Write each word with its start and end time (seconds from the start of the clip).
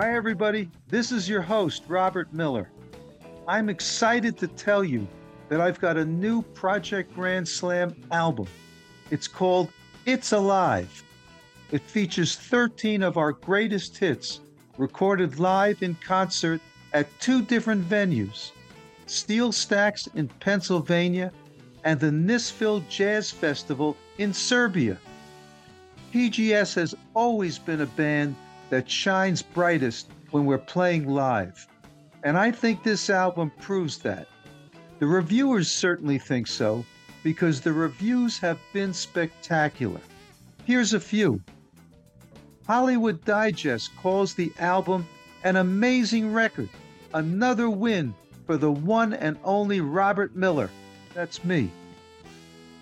Hi, 0.00 0.14
everybody. 0.14 0.70
This 0.86 1.10
is 1.10 1.28
your 1.28 1.42
host, 1.42 1.82
Robert 1.88 2.32
Miller. 2.32 2.70
I'm 3.48 3.68
excited 3.68 4.38
to 4.38 4.46
tell 4.46 4.84
you 4.84 5.08
that 5.48 5.60
I've 5.60 5.80
got 5.80 5.96
a 5.96 6.04
new 6.04 6.40
Project 6.40 7.12
Grand 7.16 7.48
Slam 7.48 7.96
album. 8.12 8.46
It's 9.10 9.26
called 9.26 9.72
It's 10.06 10.30
Alive. 10.30 11.02
It 11.72 11.82
features 11.82 12.36
13 12.36 13.02
of 13.02 13.16
our 13.16 13.32
greatest 13.32 13.98
hits 13.98 14.38
recorded 14.76 15.40
live 15.40 15.82
in 15.82 15.96
concert 15.96 16.60
at 16.92 17.08
two 17.18 17.42
different 17.42 17.84
venues 17.88 18.52
SteelStacks 19.08 20.14
in 20.14 20.28
Pennsylvania 20.28 21.32
and 21.82 21.98
the 21.98 22.12
Nisville 22.12 22.88
Jazz 22.88 23.32
Festival 23.32 23.96
in 24.18 24.32
Serbia. 24.32 24.96
PGS 26.14 26.76
has 26.76 26.94
always 27.16 27.58
been 27.58 27.80
a 27.80 27.86
band 27.86 28.36
that 28.70 28.90
shines 28.90 29.42
brightest 29.42 30.10
when 30.30 30.44
we're 30.44 30.58
playing 30.58 31.08
live, 31.08 31.66
and 32.22 32.36
I 32.36 32.50
think 32.50 32.82
this 32.82 33.08
album 33.08 33.50
proves 33.60 33.98
that. 33.98 34.28
The 34.98 35.06
reviewers 35.06 35.70
certainly 35.70 36.18
think 36.18 36.46
so 36.46 36.84
because 37.22 37.60
the 37.60 37.72
reviews 37.72 38.38
have 38.38 38.58
been 38.72 38.92
spectacular. 38.92 40.00
Here's 40.64 40.92
a 40.92 41.00
few. 41.00 41.40
Hollywood 42.66 43.24
Digest 43.24 43.96
calls 43.96 44.34
the 44.34 44.52
album 44.58 45.06
an 45.44 45.56
amazing 45.56 46.32
record, 46.32 46.68
another 47.14 47.70
win 47.70 48.14
for 48.46 48.56
the 48.56 48.72
one 48.72 49.14
and 49.14 49.38
only 49.44 49.80
Robert 49.80 50.36
Miller. 50.36 50.68
That's 51.14 51.44
me. 51.44 51.70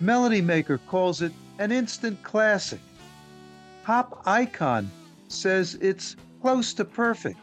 Melody 0.00 0.40
Maker 0.40 0.78
calls 0.78 1.22
it 1.22 1.32
an 1.58 1.70
instant 1.70 2.22
classic. 2.22 2.80
Pop 3.84 4.22
Icon 4.26 4.90
says 5.28 5.76
it's 5.80 6.16
close 6.40 6.72
to 6.74 6.84
perfect. 6.84 7.38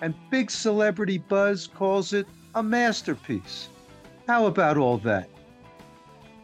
And 0.00 0.14
Big 0.30 0.50
Celebrity 0.50 1.18
Buzz 1.18 1.66
calls 1.66 2.12
it 2.12 2.26
a 2.54 2.62
masterpiece. 2.62 3.68
How 4.26 4.46
about 4.46 4.76
all 4.76 4.98
that? 4.98 5.28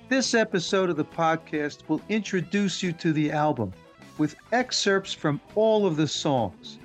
This 0.09 0.35
episode 0.35 0.91
of 0.91 0.97
the 0.97 1.05
podcast 1.05 1.89
will 1.89 2.01
introduce 2.09 2.83
you 2.83 2.93
to 2.93 3.13
the 3.13 3.31
album 3.33 3.73
with 4.19 4.37
excerpts 4.53 5.13
from 5.13 5.41
all 5.55 5.87
of 5.87 5.97
the 5.97 6.09
songs. 6.09 6.79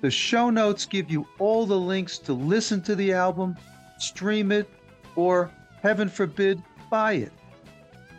The 0.00 0.10
show 0.10 0.50
notes 0.50 0.86
give 0.86 1.10
you 1.10 1.26
all 1.38 1.66
the 1.66 1.78
links 1.78 2.18
to 2.18 2.32
listen 2.32 2.80
to 2.82 2.96
the 2.96 3.12
album, 3.12 3.56
stream 3.98 4.52
it, 4.52 4.68
or, 5.16 5.50
heaven 5.82 6.08
forbid, 6.08 6.62
buy 6.90 7.14
it. 7.14 7.32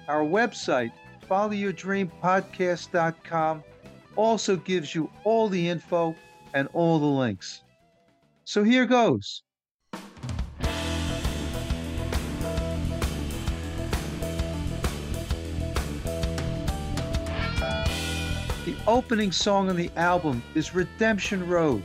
Our 0.08 0.24
website, 0.24 0.92
followyourdreampodcast.com, 1.30 3.64
also 4.16 4.56
gives 4.56 4.94
you 4.94 5.10
all 5.24 5.48
the 5.48 5.70
info 5.70 6.16
and 6.54 6.68
all 6.74 7.00
the 7.00 7.06
links. 7.06 7.62
So 8.44 8.64
here 8.64 8.86
goes. 8.86 9.44
The 18.66 18.76
opening 18.88 19.32
song 19.32 19.70
on 19.70 19.76
the 19.76 19.90
album 19.96 20.44
is 20.56 20.76
Redemption 20.76 21.48
Road, 21.48 21.84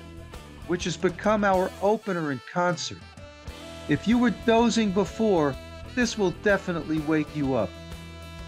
which 0.66 0.84
has 0.84 0.96
become 0.96 1.44
our 1.44 1.70
opener 1.82 2.32
in 2.32 2.40
concert. 2.52 2.98
If 3.88 4.08
you 4.08 4.18
were 4.18 4.34
dozing 4.44 4.90
before, 4.90 5.54
this 5.94 6.18
will 6.18 6.32
definitely 6.42 6.98
wake 7.00 7.34
you 7.34 7.54
up. 7.54 7.70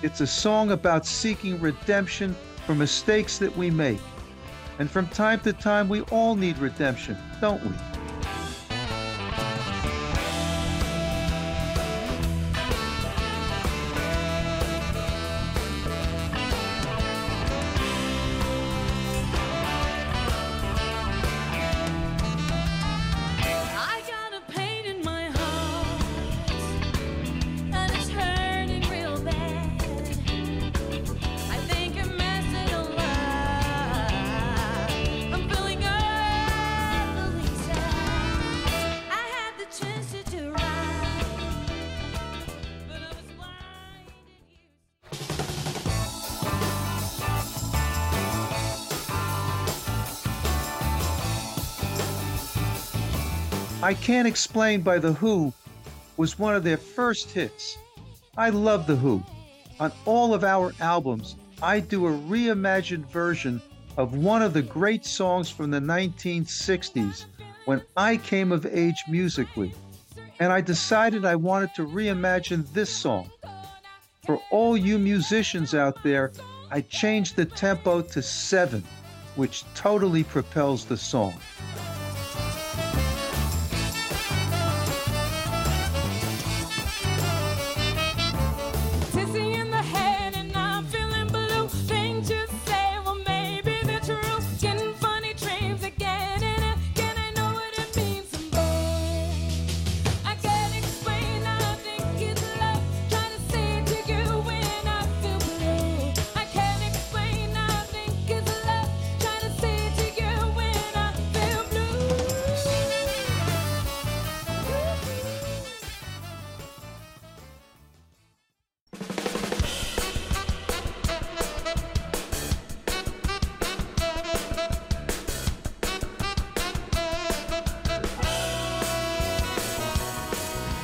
It's 0.02 0.20
a 0.20 0.26
song 0.26 0.72
about 0.72 1.06
seeking 1.06 1.60
redemption 1.60 2.36
for 2.68 2.74
mistakes 2.74 3.38
that 3.38 3.56
we 3.56 3.70
make. 3.70 3.98
And 4.78 4.90
from 4.90 5.06
time 5.08 5.40
to 5.40 5.54
time, 5.54 5.88
we 5.88 6.02
all 6.12 6.36
need 6.36 6.58
redemption, 6.58 7.16
don't 7.40 7.64
we? 7.64 7.97
I 53.88 53.94
Can't 53.94 54.28
Explain 54.28 54.82
by 54.82 54.98
The 54.98 55.14
Who 55.14 55.50
was 56.18 56.38
one 56.38 56.54
of 56.54 56.62
their 56.62 56.76
first 56.76 57.30
hits. 57.30 57.78
I 58.36 58.50
love 58.50 58.86
The 58.86 58.96
Who. 58.96 59.22
On 59.80 59.90
all 60.04 60.34
of 60.34 60.44
our 60.44 60.74
albums, 60.78 61.36
I 61.62 61.80
do 61.80 62.06
a 62.06 62.10
reimagined 62.10 63.06
version 63.06 63.62
of 63.96 64.12
one 64.14 64.42
of 64.42 64.52
the 64.52 64.60
great 64.60 65.06
songs 65.06 65.48
from 65.48 65.70
the 65.70 65.80
1960s 65.80 67.24
when 67.64 67.80
I 67.96 68.18
came 68.18 68.52
of 68.52 68.66
age 68.66 69.02
musically. 69.08 69.72
And 70.38 70.52
I 70.52 70.60
decided 70.60 71.24
I 71.24 71.36
wanted 71.36 71.74
to 71.76 71.86
reimagine 71.86 72.70
this 72.74 72.94
song. 72.94 73.30
For 74.26 74.38
all 74.50 74.76
you 74.76 74.98
musicians 74.98 75.72
out 75.72 76.02
there, 76.02 76.32
I 76.70 76.82
changed 76.82 77.36
the 77.36 77.46
tempo 77.46 78.02
to 78.02 78.20
7, 78.20 78.84
which 79.36 79.64
totally 79.74 80.24
propels 80.24 80.84
the 80.84 80.98
song. 80.98 81.32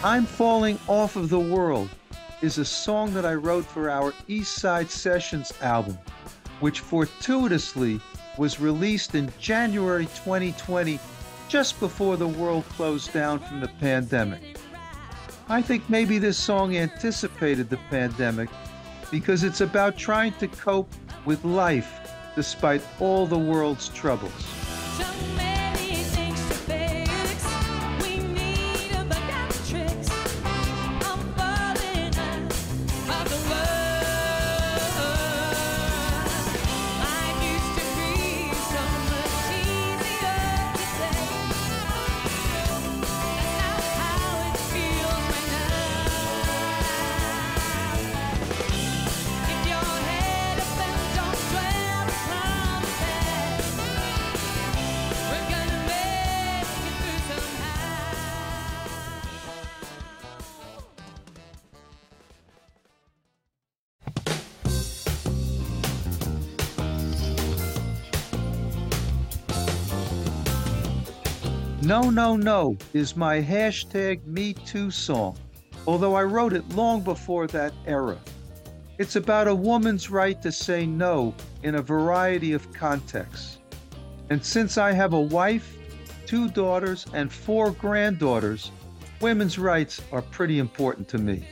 I'm 0.05 0.27
Falling 0.27 0.79
Off 0.87 1.17
of 1.17 1.31
the 1.31 1.41
World 1.41 1.89
is 2.43 2.59
a 2.59 2.65
song 2.65 3.15
that 3.15 3.25
I 3.25 3.33
wrote 3.33 3.65
for 3.65 3.89
our 3.89 4.13
East 4.29 4.57
Side 4.57 4.91
Sessions 4.91 5.51
album, 5.63 5.97
which 6.61 6.81
fortuitously 6.81 8.03
was 8.37 8.61
released 8.61 9.15
in 9.15 9.33
January 9.41 10.05
2020, 10.05 11.01
just 11.49 11.81
before 11.81 12.19
the 12.19 12.29
world 12.29 12.67
closed 12.77 13.15
down 13.15 13.39
from 13.39 13.61
the 13.61 13.69
pandemic. 13.81 14.59
I 15.49 15.63
think 15.63 15.89
maybe 15.89 16.19
this 16.19 16.37
song 16.37 16.77
anticipated 16.77 17.71
the 17.71 17.79
pandemic 17.89 18.51
because 19.11 19.43
it's 19.43 19.63
about 19.63 19.97
trying 19.97 20.35
to 20.35 20.49
cope 20.49 20.93
with 21.25 21.43
life 21.47 21.99
despite 22.37 22.83
all 23.01 23.27
the 23.27 23.39
world's 23.39 23.89
troubles. 23.89 24.33
No, 71.85 72.09
No, 72.09 72.35
No 72.35 72.79
is 72.95 73.15
my 73.15 73.43
hashtag 73.43 74.25
Me 74.27 74.55
Too 74.55 74.91
song, 74.91 75.37
although 75.87 76.15
I 76.15 76.23
wrote 76.23 76.55
it 76.55 76.67
long 76.71 77.03
before 77.03 77.47
that 77.49 77.75
era. 77.87 78.17
It's 78.97 79.17
about 79.17 79.49
a 79.49 79.55
woman's 79.55 80.09
right 80.11 80.41
to 80.41 80.51
say 80.51 80.87
no 80.87 81.35
in 81.63 81.75
a 81.75 81.83
variety 81.83 82.55
of 82.55 82.73
contexts. 82.73 83.59
And 84.31 84.43
since 84.43 84.79
I 84.79 84.93
have 84.93 85.13
a 85.13 85.21
wife, 85.21 85.77
two 86.25 86.49
daughters, 86.49 87.05
and 87.13 87.31
four 87.31 87.73
granddaughters, 87.73 88.71
women's 89.21 89.59
rights 89.59 90.01
are 90.11 90.23
pretty 90.23 90.61
important 90.61 91.07
to 91.09 91.19
me. 91.19 91.45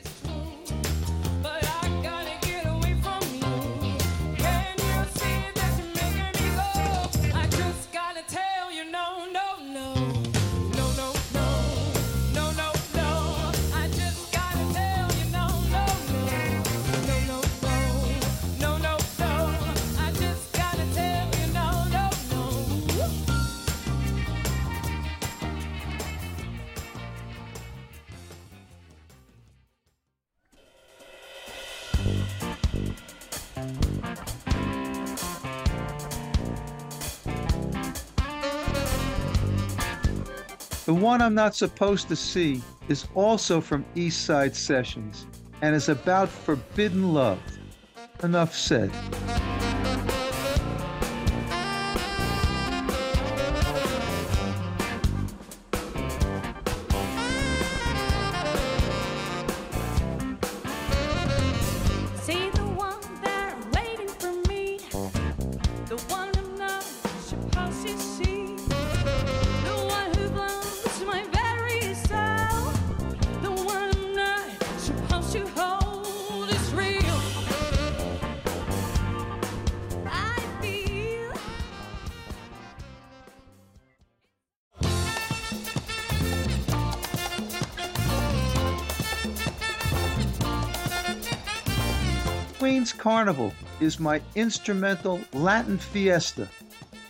The 40.92 41.00
one 41.00 41.22
I'm 41.22 41.34
not 41.34 41.56
supposed 41.56 42.08
to 42.08 42.16
see 42.16 42.60
is 42.90 43.08
also 43.14 43.62
from 43.62 43.82
East 43.94 44.26
Side 44.26 44.54
Sessions 44.54 45.26
and 45.62 45.74
is 45.74 45.88
about 45.88 46.28
forbidden 46.28 47.14
love. 47.14 47.40
Enough 48.22 48.54
said. 48.54 48.92
Queen's 92.82 92.92
Carnival 92.92 93.54
is 93.78 94.00
my 94.00 94.20
instrumental 94.34 95.20
Latin 95.34 95.78
fiesta. 95.78 96.48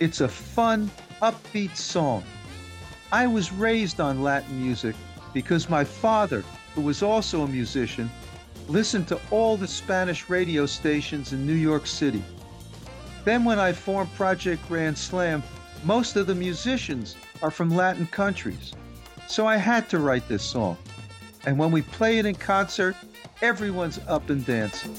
It's 0.00 0.20
a 0.20 0.28
fun, 0.28 0.90
upbeat 1.22 1.74
song. 1.76 2.24
I 3.10 3.26
was 3.26 3.52
raised 3.52 3.98
on 3.98 4.22
Latin 4.22 4.62
music 4.62 4.94
because 5.32 5.70
my 5.70 5.82
father, 5.82 6.44
who 6.74 6.82
was 6.82 7.02
also 7.02 7.40
a 7.40 7.48
musician, 7.48 8.10
listened 8.68 9.08
to 9.08 9.20
all 9.30 9.56
the 9.56 9.66
Spanish 9.66 10.28
radio 10.28 10.66
stations 10.66 11.32
in 11.32 11.46
New 11.46 11.54
York 11.54 11.86
City. 11.86 12.22
Then, 13.24 13.42
when 13.42 13.58
I 13.58 13.72
formed 13.72 14.12
Project 14.12 14.68
Grand 14.68 14.98
Slam, 14.98 15.42
most 15.84 16.16
of 16.16 16.26
the 16.26 16.34
musicians 16.34 17.16
are 17.42 17.50
from 17.50 17.70
Latin 17.70 18.06
countries. 18.08 18.74
So 19.26 19.46
I 19.46 19.56
had 19.56 19.88
to 19.88 20.00
write 20.00 20.28
this 20.28 20.42
song. 20.42 20.76
And 21.46 21.56
when 21.56 21.70
we 21.70 21.80
play 21.80 22.18
it 22.18 22.26
in 22.26 22.34
concert, 22.34 22.94
everyone's 23.40 24.00
up 24.06 24.28
and 24.28 24.44
dancing. 24.44 24.98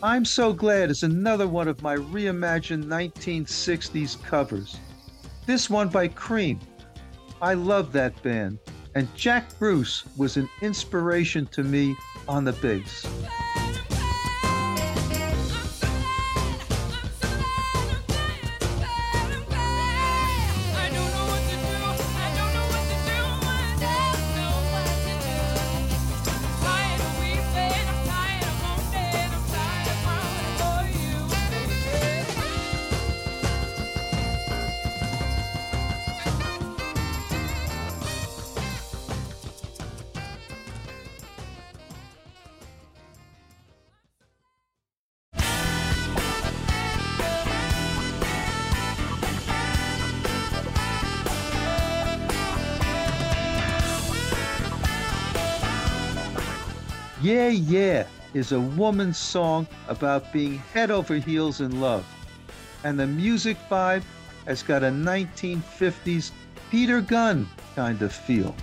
I'm 0.00 0.24
So 0.24 0.52
Glad 0.52 0.92
is 0.92 1.02
another 1.02 1.48
one 1.48 1.66
of 1.66 1.82
my 1.82 1.96
reimagined 1.96 2.84
1960s 2.84 4.22
covers. 4.22 4.76
This 5.44 5.68
one 5.68 5.88
by 5.88 6.06
Cream. 6.06 6.60
I 7.42 7.54
love 7.54 7.90
that 7.92 8.22
band, 8.22 8.60
and 8.94 9.12
Jack 9.16 9.58
Bruce 9.58 10.04
was 10.16 10.36
an 10.36 10.48
inspiration 10.62 11.46
to 11.46 11.64
me 11.64 11.96
on 12.28 12.44
the 12.44 12.52
bass. 12.52 13.06
Yeah, 57.20 57.48
Yeah 57.48 58.06
is 58.34 58.52
a 58.52 58.60
woman's 58.60 59.18
song 59.18 59.66
about 59.88 60.32
being 60.32 60.58
head 60.58 60.90
over 60.90 61.16
heels 61.16 61.60
in 61.60 61.80
love. 61.80 62.06
And 62.84 62.98
the 62.98 63.06
music 63.06 63.56
vibe 63.68 64.04
has 64.46 64.62
got 64.62 64.82
a 64.82 64.90
1950s 64.90 66.30
Peter 66.70 67.00
Gunn 67.00 67.48
kind 67.74 68.02
of 68.02 68.12
feel. 68.12 68.54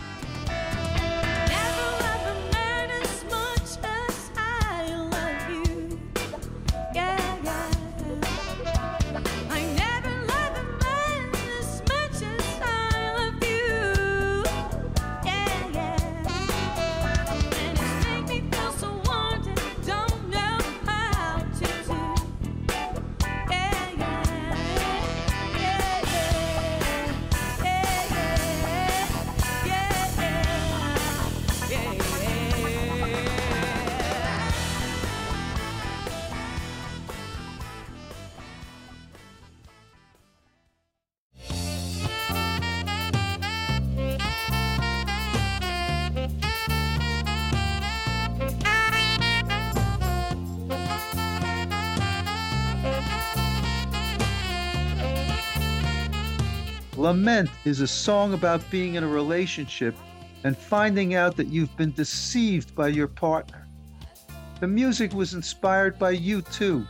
Lament 57.05 57.51
is 57.65 57.81
a 57.81 57.88
song 57.88 58.33
about 58.33 58.67
being 58.71 58.95
in 58.95 59.03
a 59.03 59.07
relationship 59.07 59.95
and 60.43 60.57
finding 60.57 61.13
out 61.13 61.38
that 61.38 61.45
you've 61.45 61.77
been 61.77 61.91
deceived 61.91 62.74
by 62.74 62.88
your 62.88 63.07
partner. 63.07 63.67
The 64.59 64.65
music 64.65 65.13
was 65.13 65.35
inspired 65.35 66.00
by 66.00 66.17
U2, 66.17 66.83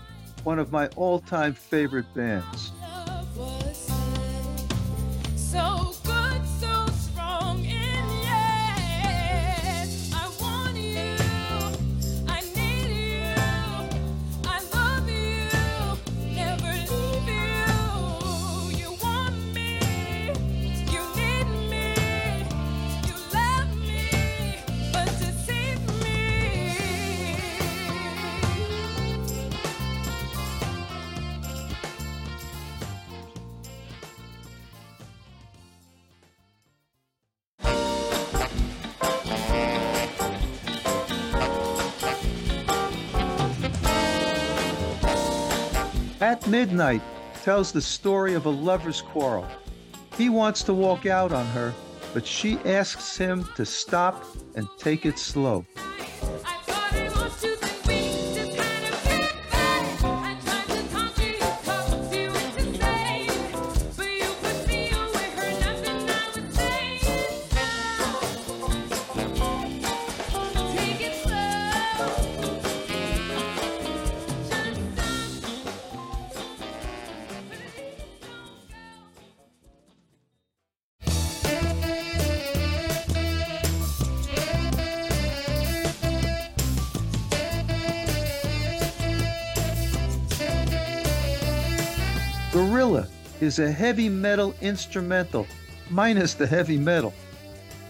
one 0.45 0.57
of 0.57 0.71
my 0.71 0.87
all 0.95 1.19
time 1.19 1.53
favorite 1.53 2.05
bands. 2.15 2.71
Midnight 46.47 47.01
tells 47.41 47.71
the 47.71 47.81
story 47.81 48.35
of 48.35 48.45
a 48.45 48.49
lover's 48.49 49.01
quarrel. 49.01 49.47
He 50.15 50.29
wants 50.29 50.61
to 50.63 50.75
walk 50.75 51.07
out 51.07 51.31
on 51.31 51.45
her, 51.47 51.73
but 52.13 52.25
she 52.25 52.59
asks 52.59 53.17
him 53.17 53.49
to 53.55 53.65
stop 53.65 54.23
and 54.55 54.67
take 54.77 55.07
it 55.07 55.17
slow. 55.17 55.65
Is 93.45 93.59
a 93.59 93.71
heavy 93.71 94.09
metal 94.09 94.55
instrumental, 94.59 95.47
minus 95.89 96.33
the 96.33 96.47
heavy 96.47 96.77
metal. 96.77 97.13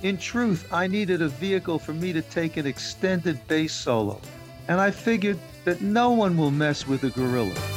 In 0.04 0.18
truth, 0.18 0.72
I 0.72 0.86
needed 0.86 1.22
a 1.22 1.30
vehicle 1.30 1.80
for 1.80 1.94
me 1.94 2.12
to 2.14 2.22
take 2.22 2.58
an 2.58 2.68
extended 2.68 3.40
bass 3.48 3.74
solo, 3.74 4.20
and 4.68 4.80
I 4.80 4.92
figured 4.92 5.40
that 5.64 5.82
no 5.82 6.12
one 6.12 6.38
will 6.38 6.52
mess 6.52 6.86
with 6.86 7.04
a 7.06 7.10
gorilla. 7.10 7.75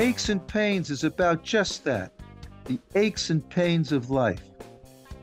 Aches 0.00 0.30
and 0.30 0.44
Pains 0.46 0.88
is 0.88 1.04
about 1.04 1.42
just 1.42 1.84
that 1.84 2.10
the 2.64 2.80
aches 2.94 3.28
and 3.28 3.46
pains 3.50 3.92
of 3.92 4.08
life. 4.08 4.40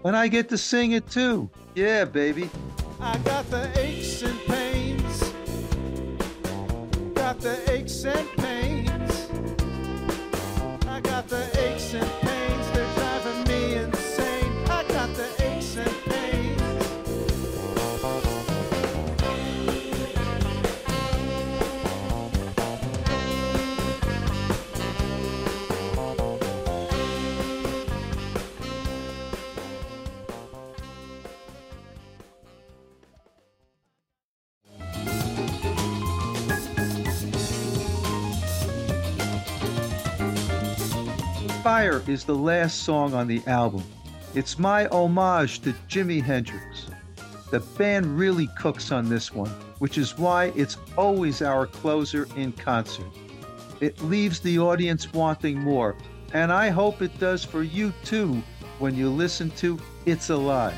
And 0.05 0.15
I 0.15 0.27
get 0.27 0.49
to 0.49 0.57
sing 0.57 0.91
it 0.91 1.09
too. 1.09 1.49
Yeah, 1.73 2.05
baby. 2.05 2.47
I 2.99 3.17
got 3.17 3.49
the 3.49 3.71
aches 3.79 4.21
and 4.21 4.39
pains. 4.41 5.33
Got 7.15 7.39
the 7.39 7.57
aches 7.73 8.05
and 8.05 8.29
pains. 8.37 8.46
Fire 41.67 42.01
is 42.07 42.23
the 42.23 42.33
last 42.33 42.83
song 42.83 43.13
on 43.13 43.27
the 43.27 43.41
album. 43.45 43.83
It's 44.33 44.57
my 44.57 44.87
homage 44.87 45.59
to 45.63 45.73
Jimi 45.89 46.23
Hendrix. 46.23 46.87
The 47.51 47.59
band 47.59 48.17
really 48.17 48.47
cooks 48.57 48.89
on 48.89 49.09
this 49.09 49.33
one, 49.33 49.49
which 49.79 49.97
is 49.97 50.17
why 50.17 50.53
it's 50.55 50.77
always 50.97 51.41
our 51.41 51.67
closer 51.67 52.25
in 52.37 52.53
concert. 52.53 53.11
It 53.81 54.01
leaves 54.01 54.39
the 54.39 54.57
audience 54.59 55.11
wanting 55.11 55.59
more, 55.59 55.97
and 56.31 56.53
I 56.53 56.69
hope 56.69 57.01
it 57.01 57.19
does 57.19 57.43
for 57.43 57.63
you 57.63 57.91
too 58.05 58.41
when 58.79 58.95
you 58.95 59.09
listen 59.09 59.49
to 59.57 59.77
It's 60.05 60.29
Alive. 60.29 60.73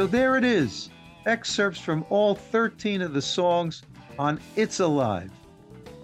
So 0.00 0.06
there 0.06 0.38
it 0.38 0.44
is 0.44 0.88
excerpts 1.26 1.78
from 1.78 2.06
all 2.08 2.34
13 2.34 3.02
of 3.02 3.12
the 3.12 3.20
songs 3.20 3.82
on 4.18 4.40
It's 4.56 4.80
Alive. 4.80 5.30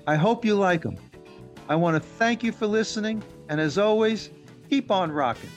I 0.07 0.17
hope 0.17 0.45
you 0.45 0.55
like 0.55 0.83
them. 0.83 0.99
I 1.71 1.77
want 1.77 1.95
to 1.95 2.01
thank 2.07 2.45
you 2.45 2.53
for 2.53 2.67
listening, 2.67 3.23
and 3.49 3.59
as 3.59 3.79
always, 3.79 4.29
keep 4.69 4.91
on 4.91 5.11
rocking. 5.11 5.49